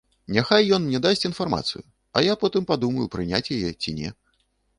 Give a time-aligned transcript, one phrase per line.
[0.35, 1.81] Няхай ён мне дасць інфармацыю,
[2.17, 4.09] а я потым падумаю, прыняць яе ці не.